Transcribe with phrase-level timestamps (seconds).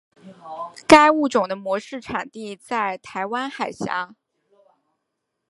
[0.87, 4.15] 该物种的模式产地在台湾海峡。